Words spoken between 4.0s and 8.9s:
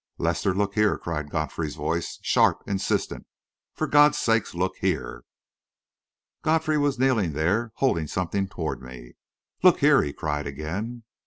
sake, look here!" Godfrey was kneeling there holding something toward